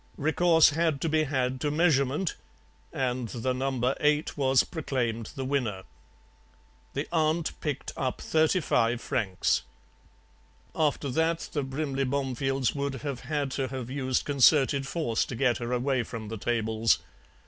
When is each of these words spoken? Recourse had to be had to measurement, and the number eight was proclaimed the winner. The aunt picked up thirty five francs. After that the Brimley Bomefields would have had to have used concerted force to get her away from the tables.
Recourse 0.17 0.71
had 0.71 0.99
to 1.01 1.07
be 1.09 1.25
had 1.25 1.61
to 1.61 1.69
measurement, 1.69 2.35
and 2.91 3.29
the 3.29 3.53
number 3.53 3.93
eight 3.99 4.35
was 4.35 4.63
proclaimed 4.63 5.29
the 5.35 5.45
winner. 5.45 5.83
The 6.95 7.07
aunt 7.11 7.51
picked 7.61 7.91
up 7.95 8.19
thirty 8.19 8.61
five 8.61 8.99
francs. 8.99 9.61
After 10.75 11.09
that 11.11 11.49
the 11.53 11.61
Brimley 11.61 12.05
Bomefields 12.05 12.73
would 12.73 12.95
have 13.03 13.19
had 13.19 13.51
to 13.51 13.67
have 13.67 13.91
used 13.91 14.25
concerted 14.25 14.87
force 14.87 15.23
to 15.25 15.35
get 15.35 15.59
her 15.59 15.71
away 15.71 16.01
from 16.01 16.29
the 16.29 16.37
tables. 16.39 16.97